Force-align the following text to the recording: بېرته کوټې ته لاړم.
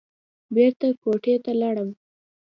بېرته 0.55 0.87
کوټې 1.01 1.35
ته 1.43 1.51
لاړم. 1.61 1.89